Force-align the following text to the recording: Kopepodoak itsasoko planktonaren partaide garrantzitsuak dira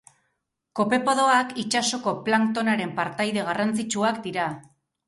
Kopepodoak 0.79 1.53
itsasoko 1.65 2.15
planktonaren 2.31 2.95
partaide 3.03 3.47
garrantzitsuak 3.53 4.21
dira 4.29 4.53